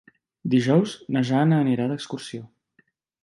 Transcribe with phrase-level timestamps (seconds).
[0.53, 2.43] Dijous na Jana anirà d'excursió.